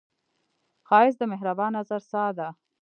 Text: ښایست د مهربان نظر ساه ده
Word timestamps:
ښایست 0.87 1.19
د 1.19 1.23
مهربان 1.33 1.71
نظر 1.79 2.01
ساه 2.11 2.31
ده 2.37 2.47